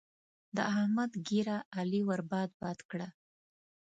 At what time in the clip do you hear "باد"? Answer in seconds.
2.31-2.49, 2.61-2.79